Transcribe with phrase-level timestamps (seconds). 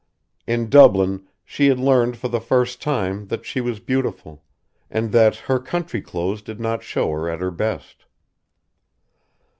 [0.47, 4.43] In Dublin she had learned for the first time that she was beautiful,
[4.89, 8.05] and that her country clothes did not show her at her best.